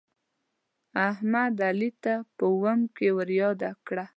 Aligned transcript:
احمد، 1.09 1.53
علي 1.67 1.89
ته 2.03 2.13
په 2.35 2.45
اوم 2.53 2.79
کې 2.95 3.07
ورياده 3.17 3.71
کړه. 3.87 4.05